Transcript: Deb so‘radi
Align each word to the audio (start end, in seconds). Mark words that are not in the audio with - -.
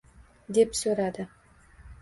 Deb 0.59 0.73
so‘radi 0.81 1.27